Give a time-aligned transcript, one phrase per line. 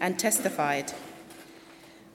[0.00, 0.92] and testified,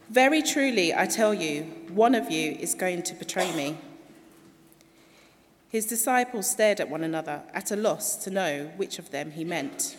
[0.10, 3.78] Very truly, I tell you, one of you is going to betray me.
[5.70, 9.44] His disciples stared at one another, at a loss to know which of them he
[9.44, 9.98] meant.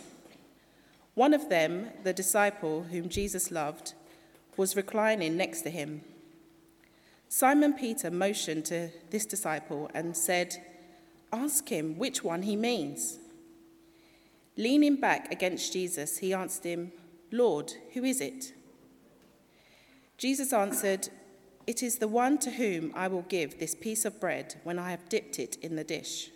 [1.15, 3.93] One of them, the disciple whom Jesus loved,
[4.57, 6.01] was reclining next to him.
[7.27, 10.55] Simon Peter motioned to this disciple and said,
[11.33, 13.19] Ask him which one he means.
[14.57, 16.91] Leaning back against Jesus, he answered him,
[17.35, 18.53] Lord, who is it?
[20.17, 21.09] Jesus answered,
[21.67, 24.91] It is the one to whom I will give this piece of bread when I
[24.91, 26.29] have dipped it in the dish.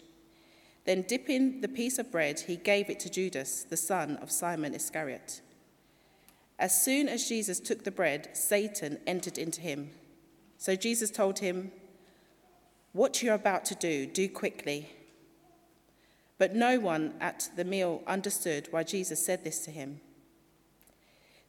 [0.85, 4.73] Then, dipping the piece of bread, he gave it to Judas, the son of Simon
[4.73, 5.41] Iscariot.
[6.57, 9.91] As soon as Jesus took the bread, Satan entered into him.
[10.57, 11.71] So Jesus told him,
[12.91, 14.89] What you're about to do, do quickly.
[16.37, 20.01] But no one at the meal understood why Jesus said this to him.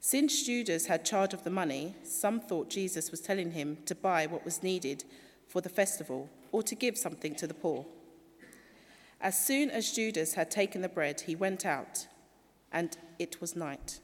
[0.02, 4.26] Since Judas had charge of the money, some thought Jesus was telling him to buy
[4.26, 5.04] what was needed
[5.46, 7.84] for the festival or to give something to the poor.
[9.20, 12.06] As soon as Judas had taken the bread, he went out,
[12.72, 14.00] and it was night.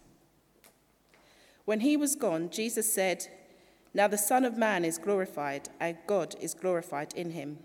[1.64, 3.28] When he was gone, Jesus said,
[3.94, 7.58] Now the Son of Man is glorified, and God is glorified in him.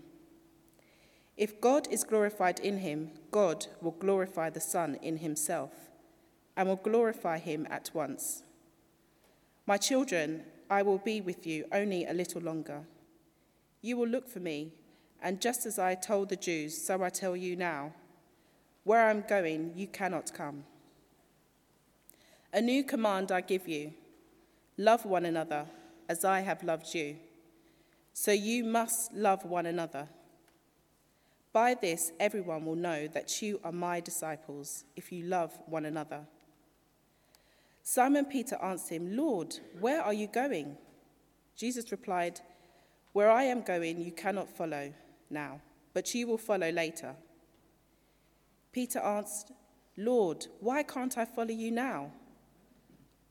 [1.36, 5.91] If God is glorified in him, God will glorify the Son in himself
[6.56, 8.42] and will glorify him at once.
[9.66, 12.82] My children, I will be with you only a little longer.
[13.80, 14.72] You will look for me,
[15.22, 17.92] and just as I told the Jews, so I tell you now
[18.84, 20.64] where I'm going, you cannot come.
[22.52, 23.92] A new command I give you
[24.76, 25.66] love one another
[26.08, 27.16] as I have loved you.
[28.12, 30.08] So you must love one another.
[31.52, 36.26] By this, everyone will know that you are my disciples if you love one another.
[37.82, 40.76] Simon Peter answered him, Lord, where are you going?
[41.56, 42.40] Jesus replied,
[43.12, 44.92] Where I am going, you cannot follow
[45.30, 45.60] now,
[45.92, 47.14] but you will follow later.
[48.72, 49.54] Peter answered,
[49.96, 52.12] Lord, why can't I follow you now?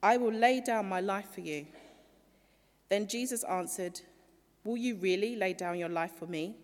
[0.04, 1.66] I will lay down my life for you.
[2.90, 4.02] Then Jesus answered,
[4.64, 6.56] Will you really lay down your life for me?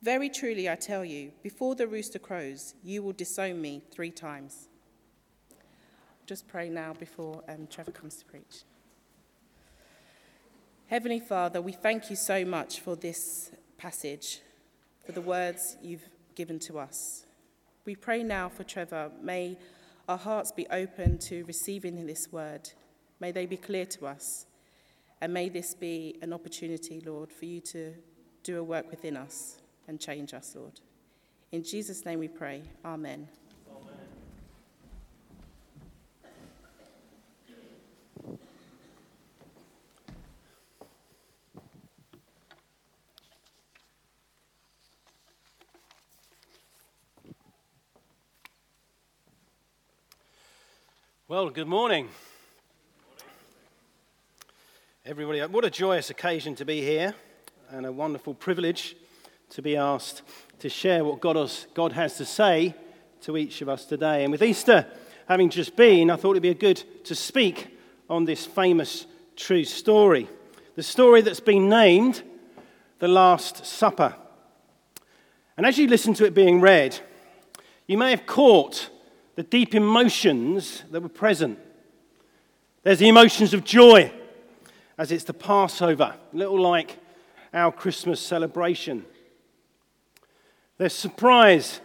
[0.00, 4.68] Very truly, I tell you, before the rooster crows, you will disown me three times
[6.26, 8.62] just pray now before um, Trevor comes to preach.
[10.86, 14.40] Heavenly Father, we thank you so much for this passage,
[15.04, 17.26] for the words you've given to us.
[17.84, 19.10] We pray now for Trevor.
[19.20, 19.58] May
[20.08, 22.70] our hearts be open to receiving this word.
[23.20, 24.46] May they be clear to us.
[25.20, 27.94] And may this be an opportunity, Lord, for you to
[28.42, 29.58] do a work within us
[29.88, 30.80] and change us, Lord.
[31.52, 32.62] In Jesus' name we pray.
[32.84, 33.28] Amen.
[51.32, 52.10] Well, good morning.
[55.06, 57.14] Everybody, what a joyous occasion to be here
[57.70, 58.94] and a wonderful privilege
[59.48, 60.20] to be asked
[60.58, 62.74] to share what God has, God has to say
[63.22, 64.24] to each of us today.
[64.24, 64.86] And with Easter
[65.26, 67.78] having just been, I thought it'd be good to speak
[68.10, 70.28] on this famous true story.
[70.74, 72.22] The story that's been named
[72.98, 74.14] The Last Supper.
[75.56, 76.98] And as you listen to it being read,
[77.86, 78.90] you may have caught
[79.34, 81.58] the deep emotions that were present.
[82.82, 84.12] There's the emotions of joy,
[84.98, 86.98] as it's the Passover, a little like
[87.54, 89.04] our Christmas celebration.
[90.78, 91.80] There's surprise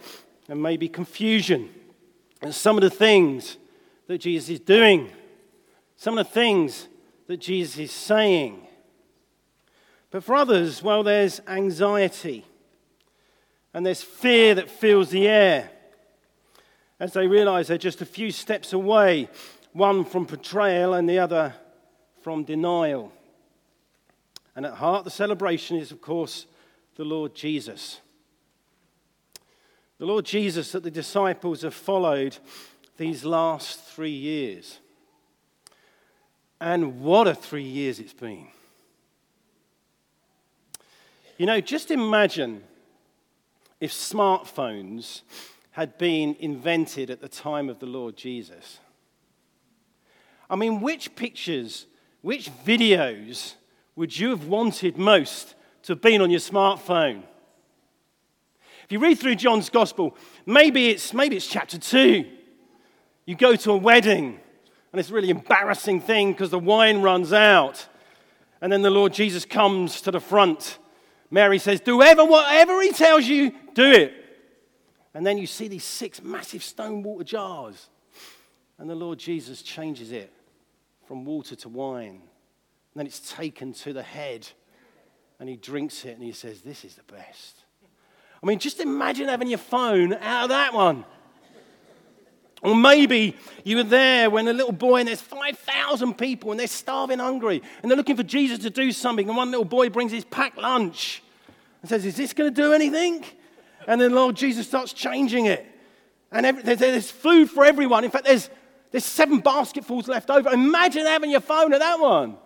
[0.48, 1.70] and maybe confusion
[2.42, 3.56] at some of the things
[4.06, 5.10] that Jesus is doing,
[5.96, 6.88] some of the things
[7.26, 8.66] that Jesus is saying.
[10.10, 12.44] But for others, well, there's anxiety
[13.74, 15.70] and there's fear that fills the air
[17.00, 19.28] as they realize they're just a few steps away,
[19.72, 21.54] one from betrayal and the other
[22.22, 23.12] from denial.
[24.56, 26.46] And at heart, the celebration is, of course,
[26.96, 28.00] the Lord Jesus.
[29.98, 32.36] The Lord Jesus that the disciples have followed
[32.96, 34.78] these last three years.
[36.60, 38.48] And what a three years it's been.
[41.36, 42.64] You know, just imagine
[43.80, 45.20] if smartphones
[45.78, 48.80] had been invented at the time of the Lord Jesus.
[50.50, 51.86] I mean, which pictures,
[52.20, 53.54] which videos
[53.94, 55.54] would you have wanted most
[55.84, 57.22] to have been on your smartphone?
[58.82, 62.24] If you read through John's gospel, maybe it's, maybe it's chapter 2.
[63.26, 64.40] You go to a wedding
[64.90, 67.86] And it's a really embarrassing thing because the wine runs out.
[68.60, 70.78] And then the Lord Jesus comes to the front.
[71.30, 74.17] Mary says, Do whatever, whatever he tells you, do it.
[75.18, 77.88] And then you see these six massive stone water jars.
[78.78, 80.32] And the Lord Jesus changes it
[81.08, 82.06] from water to wine.
[82.20, 84.46] And then it's taken to the head.
[85.40, 87.64] And he drinks it and he says, This is the best.
[88.40, 91.04] I mean, just imagine having your phone out of that one.
[92.62, 93.34] Or maybe
[93.64, 97.60] you were there when a little boy and there's 5,000 people and they're starving hungry
[97.82, 99.26] and they're looking for Jesus to do something.
[99.26, 101.24] And one little boy brings his packed lunch
[101.82, 103.24] and says, Is this going to do anything?
[103.88, 105.66] And then Lord Jesus starts changing it.
[106.30, 108.04] And every, there's, there's, food for everyone.
[108.04, 108.50] In fact, there's,
[108.90, 110.50] there's seven basketfuls left over.
[110.50, 112.36] Imagine having your phone at that one.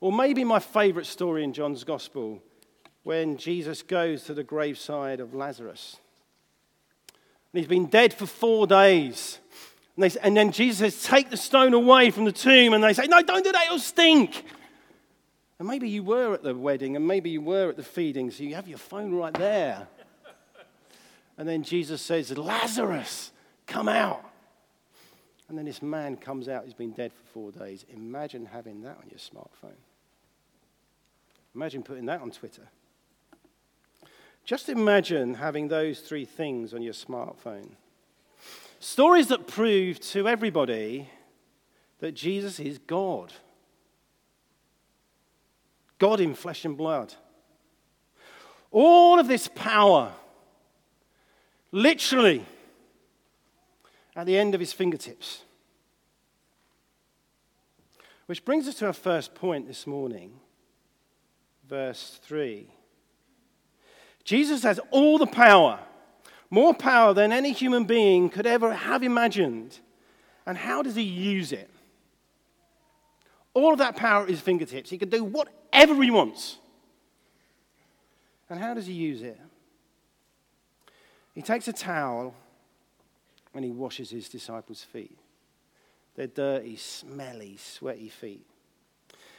[0.00, 2.40] Or maybe my favorite story in John's Gospel
[3.02, 5.98] when Jesus goes to the graveside of Lazarus.
[7.52, 9.40] And he's been dead for four days.
[9.96, 12.74] And, they, and, then Jesus says, Take the stone away from the tomb.
[12.74, 14.44] And they say, No, don't do that, it'll stink.
[15.60, 18.42] And maybe you were at the wedding, and maybe you were at the feeding, so
[18.44, 19.88] you have your phone right there.
[21.36, 23.30] and then Jesus says, Lazarus,
[23.66, 24.24] come out.
[25.50, 27.84] And then this man comes out, he's been dead for four days.
[27.92, 29.76] Imagine having that on your smartphone.
[31.54, 32.66] Imagine putting that on Twitter.
[34.46, 37.72] Just imagine having those three things on your smartphone.
[38.78, 41.10] Stories that prove to everybody
[41.98, 43.34] that Jesus is God.
[46.00, 47.14] God in flesh and blood.
[48.72, 50.12] All of this power,
[51.70, 52.44] literally,
[54.16, 55.42] at the end of his fingertips.
[58.26, 60.32] Which brings us to our first point this morning,
[61.68, 62.66] verse 3.
[64.24, 65.80] Jesus has all the power,
[66.48, 69.80] more power than any human being could ever have imagined.
[70.46, 71.70] And how does he use it?
[73.54, 74.90] All of that power at his fingertips.
[74.90, 76.58] He can do whatever he wants.
[78.48, 79.38] And how does he use it?
[81.34, 82.34] He takes a towel
[83.54, 85.18] and he washes his disciples' feet.
[86.16, 88.44] Their dirty, smelly, sweaty feet.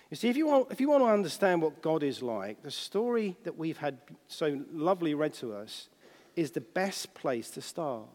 [0.10, 2.72] You see, if you, want, if you want to understand what God is like, the
[2.72, 3.98] story that we've had
[4.28, 5.88] so lovely read to us
[6.36, 8.08] is the best place to start.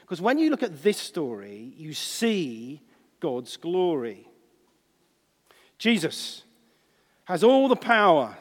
[0.00, 2.80] Because when you look at this story, you see
[3.20, 4.28] God's glory.
[5.78, 6.42] Jesus
[7.24, 8.36] has all the power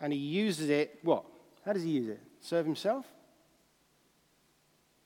[0.00, 1.24] and he uses it, what?
[1.64, 2.20] How does he use it?
[2.40, 3.06] Serve himself?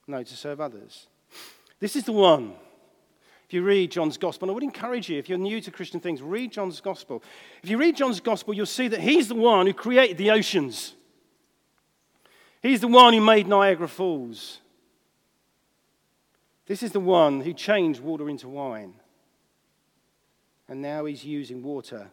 [0.07, 1.07] No, to serve others.
[1.81, 2.55] This is the one
[3.47, 6.23] if you read John's Gospel, I would encourage you, if you're new to Christian things,
[6.23, 7.23] read John's Gospel.
[7.63, 10.95] If you read John's Gospel, you'll see that he's the one who created the oceans.
[12.63, 14.61] He's the one who made Niagara Falls.
[16.67, 18.95] This is the one who changed water into wine.
[20.69, 22.11] And now he's using water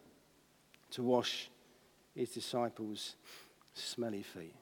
[0.92, 1.50] to wash
[2.16, 3.16] his disciples'
[3.74, 4.56] smelly feet.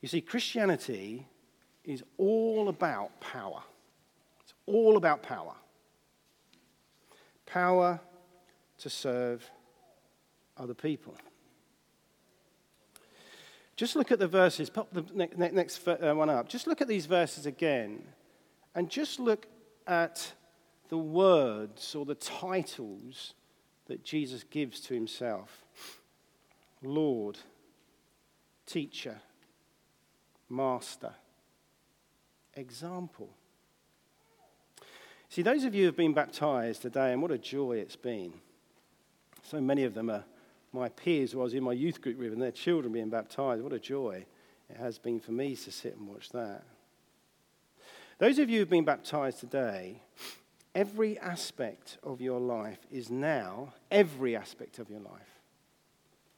[0.00, 1.26] You see, Christianity
[1.84, 3.62] is all about power
[4.42, 5.54] It's all about power
[7.46, 8.00] power
[8.78, 9.48] to serve
[10.56, 11.14] other people.
[13.76, 14.68] Just look at the verses.
[14.68, 15.04] Pop the
[15.36, 16.48] next uh, one up.
[16.48, 18.02] Just look at these verses again.
[18.74, 19.46] And just look
[19.86, 20.32] at
[20.88, 23.34] the words or the titles
[23.86, 25.64] that Jesus gives to himself
[26.82, 27.38] Lord,
[28.66, 29.20] Teacher,
[30.48, 31.14] Master,
[32.54, 33.30] Example.
[35.28, 38.32] See, those of you who have been baptized today, and what a joy it's been.
[39.42, 40.24] So many of them are
[40.72, 43.62] my peers who I was in my youth group with, and their children being baptized.
[43.62, 44.24] What a joy
[44.70, 46.64] it has been for me to sit and watch that.
[48.18, 50.00] Those of you who've been baptized today,
[50.76, 55.40] every aspect of your life is now, every aspect of your life,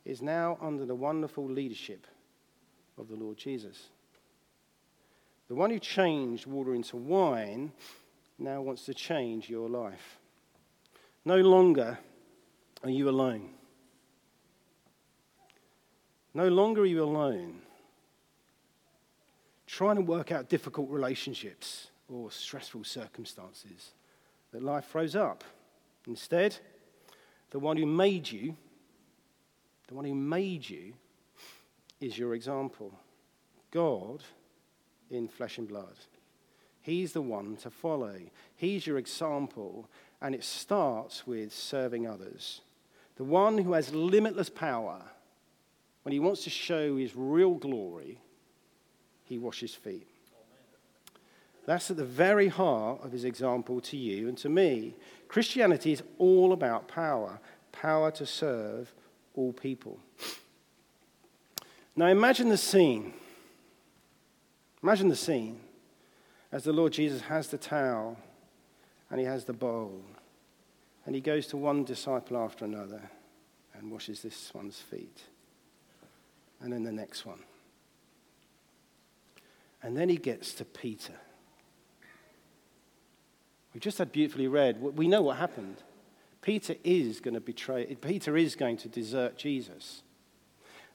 [0.05, 2.07] is now under the wonderful leadership
[2.97, 3.89] of the Lord Jesus.
[5.49, 7.73] The one who changed water into wine
[8.39, 10.19] now wants to change your life.
[11.25, 11.99] No longer
[12.85, 13.51] are you alone.
[16.33, 17.63] No longer are you alone
[19.67, 23.91] trying to work out difficult relationships or stressful circumstances
[24.53, 25.45] that life throws up.
[26.07, 26.57] Instead,
[27.51, 28.57] the one who made you,
[29.89, 30.95] the one who made you,
[32.01, 32.93] is your example.
[33.71, 34.23] God
[35.11, 35.95] in flesh and blood.
[36.83, 38.17] He's the one to follow.
[38.57, 39.89] He's your example,
[40.21, 42.63] and it starts with serving others.
[43.17, 45.03] The one who has limitless power,
[46.03, 48.21] when he wants to show his real glory,
[49.25, 50.09] he washes feet.
[51.69, 54.95] That's at the very heart of his example to you and to me.
[55.29, 57.41] Christianity is all about power
[57.73, 58.91] power to serve
[59.35, 60.01] all people.
[61.95, 63.13] Now imagine the scene.
[64.83, 65.61] Imagine the scene
[66.53, 68.17] as the Lord Jesus has the towel
[69.11, 70.01] and he has the bowl
[71.05, 73.03] and he goes to one disciple after another
[73.75, 75.25] and washes this one's feet
[76.63, 77.41] and then the next one.
[79.83, 81.13] And then he gets to Peter.
[83.79, 84.83] We just had beautifully read.
[84.83, 85.77] We know what happened.
[86.43, 90.03] Peter is going to betray, Peter is going to desert Jesus.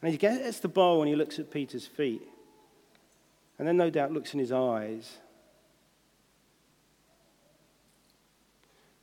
[0.02, 2.22] And he gets the bowl and he looks at Peter's feet.
[3.58, 5.20] And then, no doubt, looks in his eyes.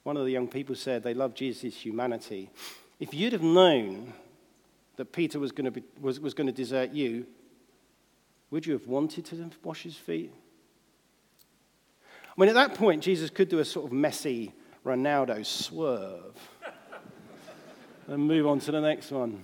[0.02, 2.50] One of the young people said they love Jesus' humanity.
[2.98, 4.12] If you'd have known
[4.96, 7.26] that Peter was going to, be, was, was going to desert you,
[8.50, 10.34] would you have wanted to wash his feet?
[12.40, 16.34] Mean, at that point, Jesus could do a sort of Messi Ronaldo swerve
[18.06, 19.42] and move on to the next one.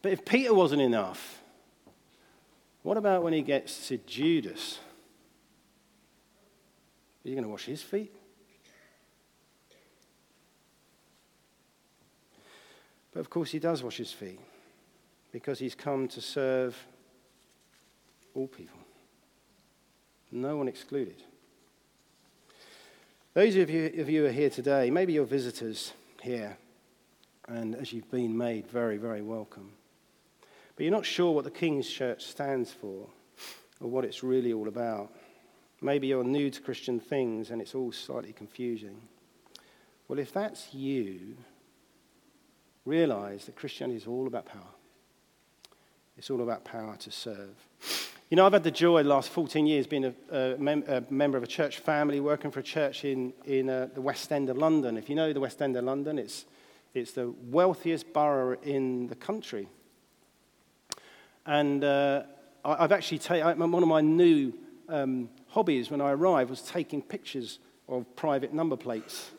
[0.00, 1.42] But if Peter wasn't enough,
[2.82, 4.78] what about when he gets to Judas?
[7.22, 8.10] Is he going to wash his feet?
[13.12, 14.40] But of course, he does wash his feet
[15.32, 16.74] because he's come to serve
[18.34, 18.78] all people,
[20.32, 21.22] no one excluded.
[23.34, 26.56] Those of you, of you who are here today, maybe you're visitors here,
[27.48, 29.72] and as you've been made very, very welcome.
[30.76, 33.08] But you're not sure what the King's Church stands for
[33.80, 35.12] or what it's really all about.
[35.80, 39.00] Maybe you're new to Christian things and it's all slightly confusing.
[40.08, 41.36] Well, if that's you,
[42.84, 44.62] realize that Christianity is all about power.
[46.16, 47.56] It's all about power to serve.
[48.32, 51.02] You know, I've had the joy the last 14 years being a, a, mem- a
[51.10, 54.48] member of a church family, working for a church in, in uh, the West End
[54.48, 54.96] of London.
[54.96, 56.46] If you know the West End of London, it's,
[56.94, 59.68] it's the wealthiest borough in the country.
[61.44, 62.22] And uh,
[62.64, 64.54] I, have actually taken one of my new
[64.88, 69.30] um, hobbies when I arrived was taking pictures of private number plates.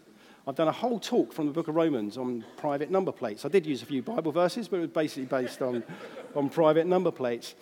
[0.47, 3.43] I've done a whole talk from the book of Romans on private number plates.
[3.43, 5.83] I did use a few Bible verses, but it was basically based on,
[6.35, 7.55] on private number plates.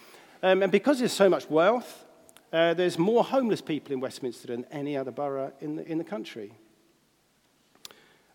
[0.44, 2.06] Um, and because there's so much wealth,
[2.52, 6.04] uh, there's more homeless people in Westminster than any other borough in the, in the
[6.04, 6.54] country.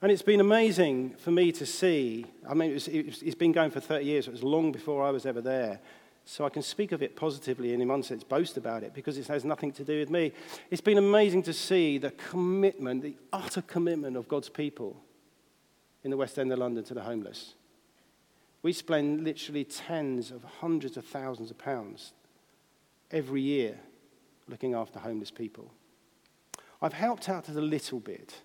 [0.03, 2.27] And it's been amazing for me to see.
[2.49, 4.29] I mean, it it's been going for 30 years.
[4.29, 5.81] It was long before I was ever there.
[6.25, 9.17] So I can speak of it positively and, in one sense, boast about it because
[9.17, 10.33] it has nothing to do with me.
[10.71, 14.97] It's been amazing to see the commitment, the utter commitment of God's people
[16.03, 17.55] in the West End of London to the homeless.
[18.63, 22.13] We spend literally tens of hundreds of thousands of pounds
[23.11, 23.79] every year
[24.49, 25.71] looking after homeless people.
[26.81, 28.43] I've helped out a little bit.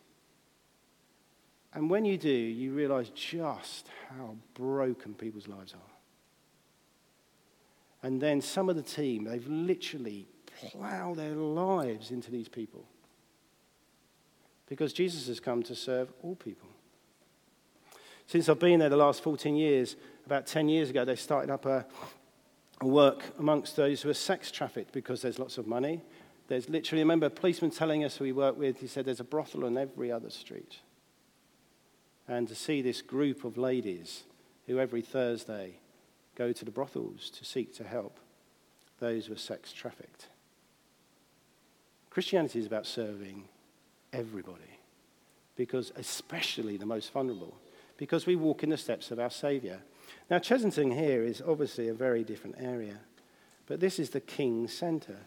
[1.74, 5.92] And when you do, you realize just how broken people's lives are.
[8.04, 10.28] And then some of the team, they've literally
[10.72, 12.86] plowed their lives into these people.
[14.68, 16.70] Because Jesus has come to serve all people.
[18.32, 21.66] Since I've been there the last 14 years, about 10 years ago, they started up
[21.66, 21.86] a,
[22.80, 26.02] a work amongst those who are sex trafficked because there's lots of money.
[26.48, 29.20] There's literally, I remember a policeman telling us who we work with, he said there's
[29.20, 30.78] a brothel on every other street.
[32.26, 34.24] And to see this group of ladies
[34.66, 35.74] who every Thursday
[36.36, 38.18] go to the brothels to seek to help
[39.00, 40.28] those who are sex trafficked.
[42.10, 43.50] Christianity is about serving
[44.14, 44.80] everybody,
[45.58, 47.58] because especially the most vulnerable,
[48.02, 49.78] because we walk in the steps of our Saviour.
[50.28, 52.98] Now, Chessington here is obviously a very different area,
[53.68, 55.20] but this is the King's Centre.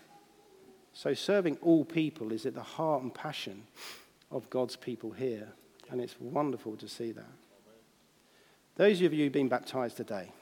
[0.92, 3.62] So, serving all people is at the heart and passion
[4.32, 5.46] of God's people here,
[5.88, 7.30] and it's wonderful to see that.
[8.74, 10.32] Those of you who've been baptized today,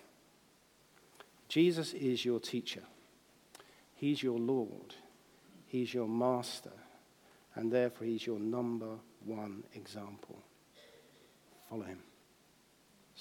[1.51, 2.85] Jesus is your teacher.
[3.95, 4.95] He's your Lord.
[5.67, 6.73] He's your master.
[7.57, 10.39] And therefore, he's your number one example.
[11.69, 11.99] Follow him.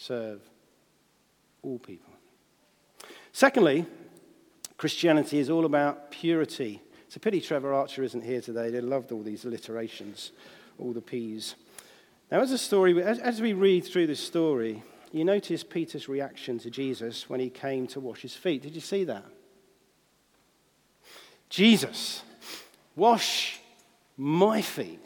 [0.01, 0.41] Serve
[1.61, 2.11] all people.
[3.33, 3.85] Secondly,
[4.75, 6.81] Christianity is all about purity.
[7.05, 8.71] It's a pity Trevor Archer isn't here today.
[8.71, 10.31] They loved all these alliterations,
[10.79, 11.53] all the P's.
[12.31, 14.81] Now, as a story, as, we read through this story,
[15.11, 18.63] you notice Peter's reaction to Jesus when he came to wash his feet.
[18.63, 19.25] Did you see that?
[21.47, 22.23] Jesus,
[22.95, 23.59] wash
[24.17, 24.99] my feet.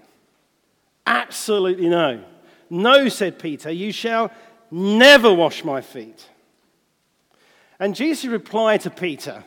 [1.05, 2.23] Absolutely no.
[2.69, 4.31] No, said Peter, you shall
[4.71, 6.29] never wash my feet.
[7.79, 9.43] And Jesus' reply to Peter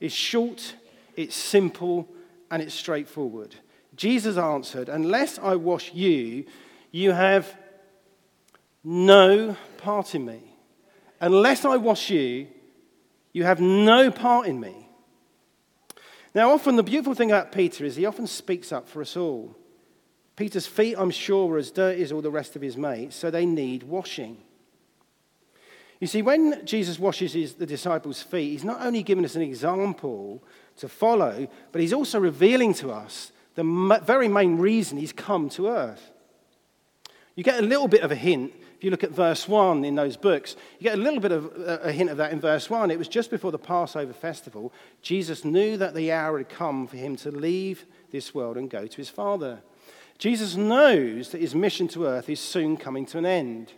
[0.00, 0.74] is short,
[1.16, 2.08] it's simple,
[2.50, 3.54] and it's straightforward.
[3.94, 6.44] Jesus answered, Unless I wash you,
[6.90, 7.54] you have
[8.82, 10.40] no part in me.
[11.20, 12.46] Unless I wash you,
[13.32, 14.88] you have no part in me.
[16.34, 19.56] Now, often the beautiful thing about Peter is he often speaks up for us all.
[20.36, 23.30] Peter's feet, I'm sure, were as dirty as all the rest of his mates, so
[23.30, 24.38] they need washing.
[26.00, 29.42] You see, when Jesus washes his, the disciples' feet, he's not only giving us an
[29.42, 30.42] example
[30.76, 35.68] to follow, but he's also revealing to us the very main reason he's come to
[35.68, 36.12] earth.
[37.34, 39.96] You get a little bit of a hint if you look at verse 1 in
[39.96, 40.54] those books.
[40.78, 42.92] You get a little bit of a hint of that in verse 1.
[42.92, 44.72] It was just before the Passover festival.
[45.02, 48.86] Jesus knew that the hour had come for him to leave this world and go
[48.86, 49.58] to his Father.
[50.18, 53.72] Jesus knows that his mission to earth is soon coming to an end.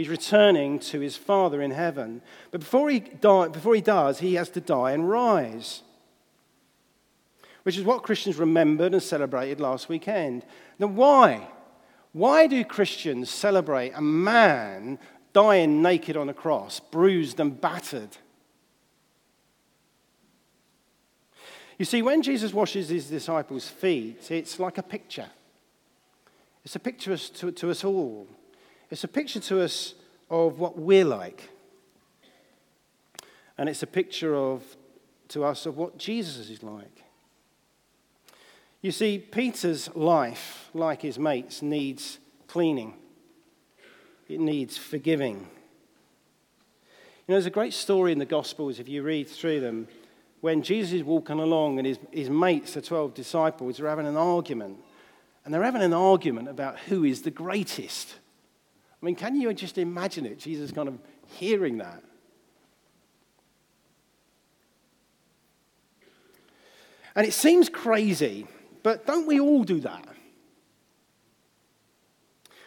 [0.00, 2.22] He's returning to his Father in heaven.
[2.50, 5.82] But before he, die, before he does, he has to die and rise,
[7.64, 10.46] which is what Christians remembered and celebrated last weekend.
[10.78, 11.46] Now, why?
[12.12, 14.98] Why do Christians celebrate a man
[15.34, 18.16] dying naked on a cross, bruised and battered?
[21.76, 25.28] You see, when Jesus washes his disciples' feet, it's like a picture.
[26.64, 28.26] It's a picture to, to us all.
[28.90, 29.94] It's a picture to us
[30.28, 31.48] of what we're like.
[33.56, 34.64] And it's a picture of,
[35.28, 37.04] to us of what Jesus is like.
[38.82, 42.94] You see, Peter's life, like his mates, needs cleaning,
[44.28, 45.36] it needs forgiving.
[45.36, 49.86] You know, there's a great story in the Gospels, if you read through them,
[50.40, 54.16] when Jesus is walking along and his, his mates, the 12 disciples, are having an
[54.16, 54.78] argument.
[55.44, 58.14] And they're having an argument about who is the greatest.
[59.02, 60.38] I mean, can you just imagine it?
[60.38, 62.02] Jesus kind of hearing that.
[67.16, 68.46] And it seems crazy,
[68.82, 70.06] but don't we all do that?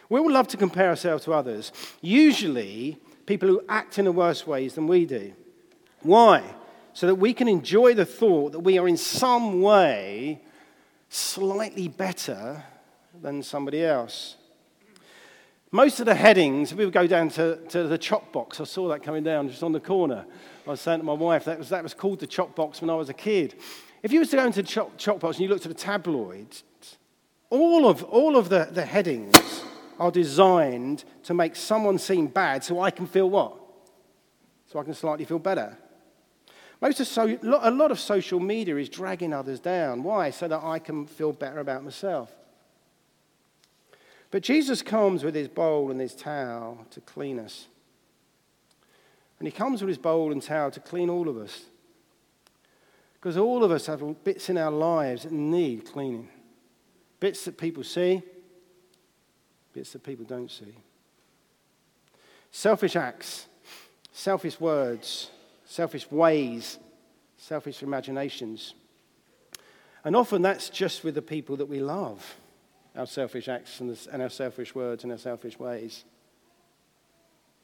[0.08, 4.46] We all love to compare ourselves to others, usually people who act in the worse
[4.46, 5.32] ways than we do.
[6.02, 6.42] Why?
[6.92, 10.42] So that we can enjoy the thought that we are in some way
[11.08, 12.64] slightly better
[13.20, 14.36] than somebody else.
[15.74, 18.64] Most of the headings, if we would go down to, to the chop box, I
[18.64, 20.24] saw that coming down just on the corner.
[20.64, 22.90] I was saying to my wife, that was, that was called the chop box when
[22.90, 23.56] I was a kid.
[24.00, 25.82] If you was to go into the chop, chop box and you looked at the
[25.82, 26.62] tabloids,
[27.50, 29.64] all of, all of the, the headings
[29.98, 33.56] are designed to make someone seem bad so I can feel what?
[34.70, 35.76] So I can slightly feel better.
[36.80, 40.04] Most of so, a lot of social media is dragging others down.
[40.04, 40.30] Why?
[40.30, 42.30] So that I can feel better about myself.
[44.34, 47.68] But Jesus comes with his bowl and his towel to clean us.
[49.38, 51.66] And he comes with his bowl and towel to clean all of us.
[53.12, 56.28] Because all of us have bits in our lives that need cleaning.
[57.20, 58.22] Bits that people see,
[59.72, 60.74] bits that people don't see.
[62.50, 63.46] Selfish acts,
[64.10, 65.30] selfish words,
[65.64, 66.80] selfish ways,
[67.36, 68.74] selfish imaginations.
[70.02, 72.34] And often that's just with the people that we love
[72.96, 76.04] our selfish acts and our selfish words and our selfish ways,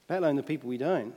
[0.09, 1.15] let alone the people we don't.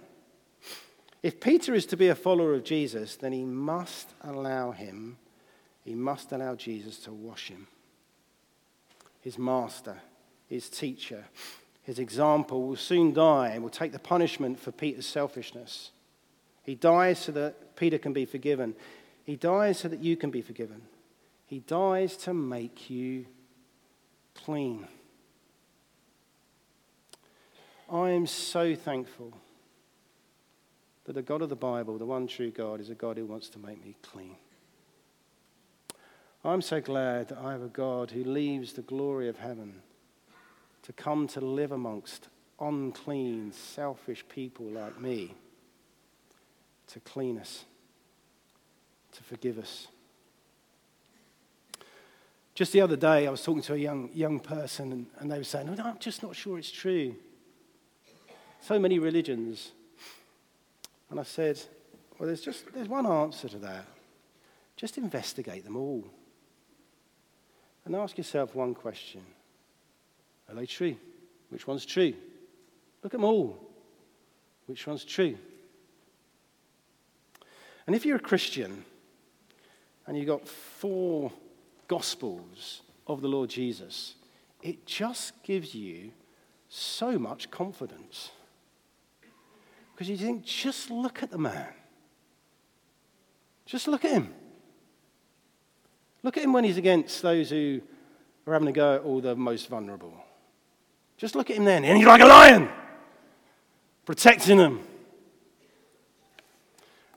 [1.23, 5.17] If Peter is to be a follower of Jesus, then he must allow him,
[5.83, 7.67] he must allow Jesus to wash him.
[9.21, 9.97] His master,
[10.47, 11.25] his teacher,
[11.83, 15.91] his example will soon die and will take the punishment for Peter's selfishness.
[16.63, 18.75] He dies so that Peter can be forgiven.
[19.25, 20.81] He dies so that you can be forgiven.
[21.45, 23.25] He dies to make you
[24.43, 24.87] clean.
[27.91, 29.33] I am so thankful
[31.05, 33.49] that the God of the Bible, the one true God, is a God who wants
[33.49, 34.35] to make me clean.
[36.43, 39.81] I'm so glad that I have a God who leaves the glory of heaven
[40.83, 42.27] to come to live amongst
[42.59, 45.35] unclean, selfish people like me,
[46.87, 47.63] to clean us,
[49.13, 49.87] to forgive us.
[52.55, 55.37] Just the other day, I was talking to a young, young person, and, and they
[55.37, 57.15] were saying, oh, no, I'm just not sure it's true.
[58.61, 59.71] So many religions.
[61.09, 61.59] And I said,
[62.17, 63.85] Well, there's just there's one answer to that.
[64.77, 66.03] Just investigate them all.
[67.85, 69.21] And ask yourself one question
[70.49, 70.95] Are they true?
[71.49, 72.13] Which one's true?
[73.03, 73.59] Look at them all.
[74.65, 75.37] Which one's true?
[77.85, 78.85] And if you're a Christian
[80.07, 81.31] and you've got four
[81.87, 84.15] Gospels of the Lord Jesus,
[84.61, 86.11] it just gives you
[86.69, 88.31] so much confidence.
[89.93, 91.67] Because you think, just look at the man.
[93.65, 94.33] Just look at him.
[96.23, 97.81] Look at him when he's against those who
[98.47, 100.13] are having a go at all the most vulnerable.
[101.17, 102.69] Just look at him then, and he's like a lion,
[104.05, 104.79] protecting them.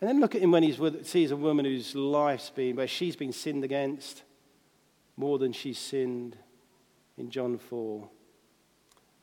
[0.01, 3.17] And then look at him when he sees a woman whose life's been, where she's
[3.17, 4.23] been sinned against
[5.17, 6.37] more than she's sinned
[7.17, 8.09] in John 4.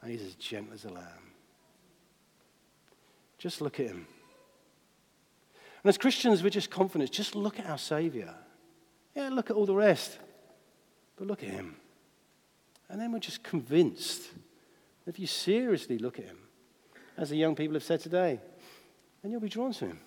[0.01, 1.31] And he's as gentle as a lamb.
[3.37, 4.07] Just look at him.
[5.83, 7.11] And as Christians, we're just confident.
[7.11, 8.33] Just look at our Savior.
[9.15, 10.17] Yeah, look at all the rest.
[11.15, 11.75] But look at him.
[12.89, 14.23] And then we're just convinced.
[15.05, 16.37] If you seriously look at him,
[17.17, 18.39] as the young people have said today,
[19.21, 19.99] then you'll be drawn to him.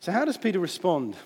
[0.00, 1.16] So, how does Peter respond?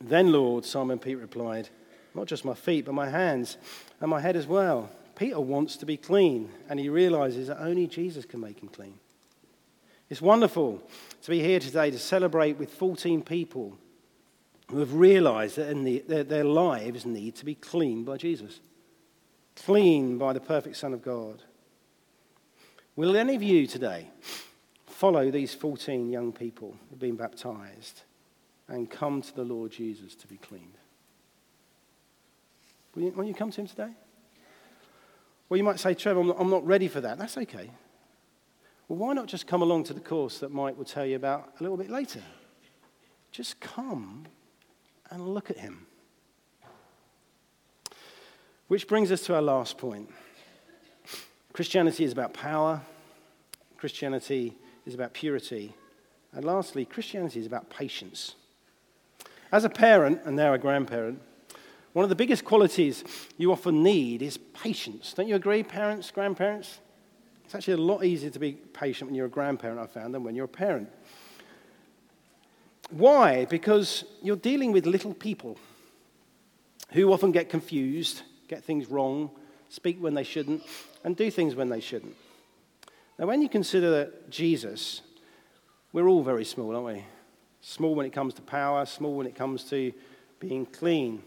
[0.00, 1.68] Then, Lord, Simon Peter replied,
[2.14, 3.58] Not just my feet, but my hands
[4.00, 4.90] and my head as well.
[5.14, 8.98] Peter wants to be clean, and he realizes that only Jesus can make him clean.
[10.08, 10.82] It's wonderful
[11.22, 13.76] to be here today to celebrate with 14 people
[14.70, 18.60] who have realized that the, their, their lives need to be cleaned by Jesus,
[19.54, 21.42] clean by the perfect Son of God.
[22.96, 24.08] Will any of you today
[24.86, 28.02] follow these 14 young people who've been baptized
[28.70, 30.78] and come to the Lord Jesus to be cleaned?
[32.94, 33.90] Will you, will you come to him today?
[35.48, 37.18] Well, you might say, Trevor, I'm not, I'm not ready for that.
[37.18, 37.70] That's okay.
[38.88, 41.52] Well, why not just come along to the course that Mike will tell you about
[41.58, 42.22] a little bit later?
[43.32, 44.26] Just come
[45.10, 45.86] and look at him.
[48.68, 50.08] Which brings us to our last point.
[51.52, 52.80] Christianity is about power.
[53.76, 54.56] Christianity
[54.86, 55.74] is about purity.
[56.32, 58.36] And lastly, Christianity is about patience.
[59.52, 61.20] As a parent, and now a grandparent,
[61.92, 63.02] one of the biggest qualities
[63.36, 65.12] you often need is patience.
[65.12, 66.78] Don't you agree, parents, grandparents?
[67.44, 70.22] It's actually a lot easier to be patient when you're a grandparent, I found, than
[70.22, 70.88] when you're a parent.
[72.90, 73.44] Why?
[73.44, 75.58] Because you're dealing with little people
[76.92, 79.30] who often get confused, get things wrong,
[79.68, 80.62] speak when they shouldn't,
[81.02, 82.14] and do things when they shouldn't.
[83.18, 85.02] Now, when you consider Jesus,
[85.92, 87.04] we're all very small, aren't we?
[87.60, 89.92] Small when it comes to power, small when it comes to
[90.38, 91.22] being clean.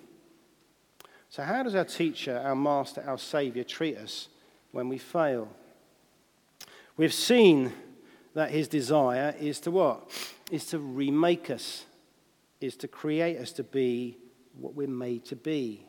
[1.29, 4.29] So, how does our teacher, our master, our savior treat us
[4.71, 5.49] when we fail?
[6.95, 7.73] We've seen
[8.33, 10.09] that his desire is to what?
[10.51, 11.85] Is to remake us,
[12.61, 14.17] is to create us to be
[14.59, 15.85] what we're made to be,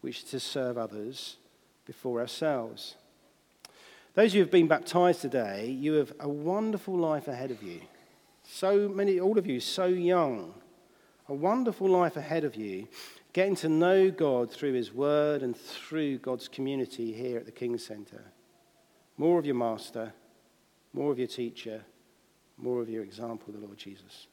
[0.00, 1.36] which is to serve others
[1.86, 2.96] before ourselves.
[4.14, 7.62] Those of you who have been baptized today, you have a wonderful life ahead of
[7.62, 7.80] you.
[8.44, 10.54] So many, all of you, so young.
[11.28, 12.86] A wonderful life ahead of you,
[13.32, 17.84] getting to know God through His Word and through God's community here at the King's
[17.84, 18.24] Centre.
[19.16, 20.12] More of your Master,
[20.92, 21.82] more of your teacher,
[22.58, 24.26] more of your example, the Lord Jesus.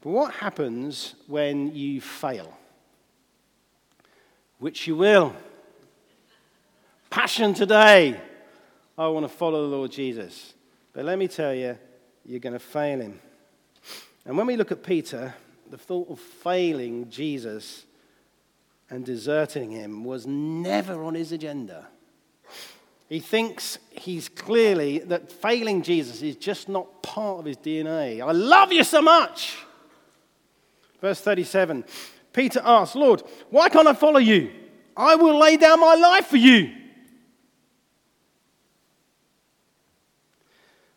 [0.00, 2.56] But what happens when you fail?
[4.58, 5.34] Which you will
[7.12, 8.18] passion today.
[8.96, 10.54] I want to follow the Lord Jesus.
[10.94, 11.76] But let me tell you,
[12.24, 13.20] you're going to fail him.
[14.24, 15.34] And when we look at Peter,
[15.70, 17.84] the thought of failing Jesus
[18.90, 21.86] and deserting him was never on his agenda.
[23.08, 28.26] He thinks he's clearly that failing Jesus is just not part of his DNA.
[28.26, 29.56] I love you so much.
[31.00, 31.84] Verse 37
[32.32, 34.50] Peter asks, Lord, why can't I follow you?
[34.96, 36.70] I will lay down my life for you.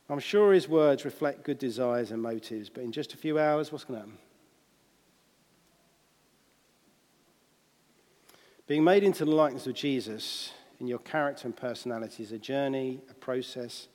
[0.10, 3.72] I'm sure his words reflect good desires and motives, but in just a few hours,
[3.72, 4.20] what's going to happen?
[8.68, 13.02] Being made into the likeness of Jesus in your character and personality is a journey,
[13.10, 13.88] a process,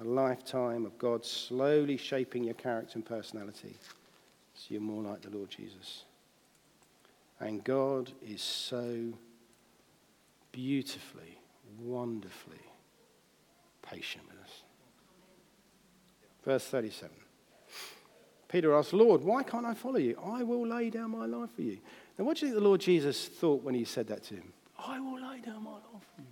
[0.00, 3.76] a lifetime of God slowly shaping your character and personality
[4.54, 6.04] so you're more like the Lord Jesus.
[7.40, 9.12] And God is so
[10.50, 11.38] beautifully,
[11.80, 12.56] wonderfully
[13.82, 14.37] patient with.
[16.48, 17.14] Verse 37.
[18.48, 20.18] Peter asked, Lord, why can't I follow you?
[20.24, 21.76] I will lay down my life for you.
[22.16, 24.54] Now, what do you think the Lord Jesus thought when he said that to him?
[24.78, 26.26] I will lay down my life for you.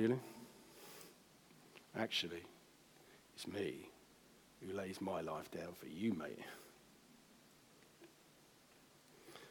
[0.00, 0.20] Really?
[1.98, 2.44] Actually,
[3.34, 3.88] it's me
[4.64, 6.38] who lays my life down for you, mate.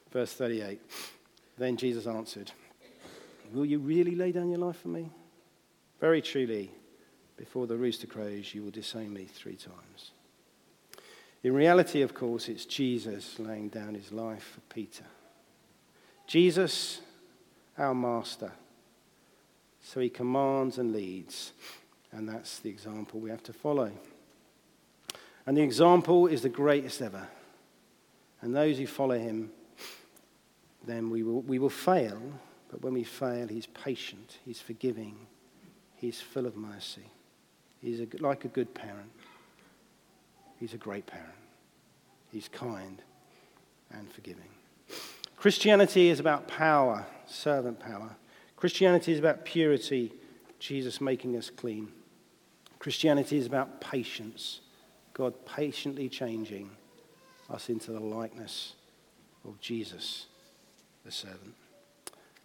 [0.09, 0.79] Verse 38.
[1.57, 2.53] Then Jesus answered,
[3.51, 5.09] Will you really lay down your life for me?
[5.99, 6.71] Very truly,
[7.37, 10.11] before the rooster crows, you will disown me three times.
[11.43, 15.05] In reality, of course, it's Jesus laying down his life for Peter.
[16.25, 17.01] Jesus,
[17.77, 18.51] our master.
[19.83, 21.51] So he commands and leads,
[22.11, 23.91] and that's the example we have to follow.
[25.45, 27.27] And the example is the greatest ever.
[28.41, 29.51] And those who follow him,
[30.85, 32.19] then we will, we will fail.
[32.71, 35.27] But when we fail, he's patient, he's forgiving,
[35.95, 37.11] he's full of mercy.
[37.81, 39.11] He's a, like a good parent.
[40.59, 41.29] He's a great parent.
[42.31, 43.01] He's kind
[43.91, 44.49] and forgiving.
[45.37, 48.15] Christianity is about power, servant power.
[48.55, 50.11] Christianity is about purity,
[50.59, 51.89] Jesus making us clean.
[52.79, 54.61] Christianity is about patience,
[55.13, 56.71] God patiently changing
[57.49, 58.73] us into the likeness
[59.43, 60.25] of Jesus,
[61.03, 61.53] the servant.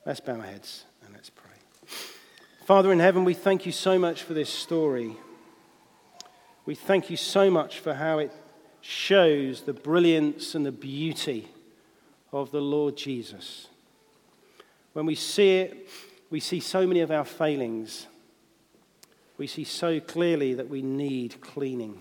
[0.04, 1.59] Let's bow our heads and let's pray.
[2.70, 5.16] Father in heaven, we thank you so much for this story.
[6.66, 8.32] We thank you so much for how it
[8.80, 11.48] shows the brilliance and the beauty
[12.30, 13.66] of the Lord Jesus.
[14.92, 15.88] When we see it,
[16.30, 18.06] we see so many of our failings.
[19.36, 22.00] We see so clearly that we need cleaning.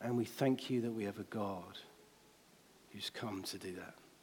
[0.00, 1.80] And we thank you that we have a God
[2.92, 4.03] who's come to do that.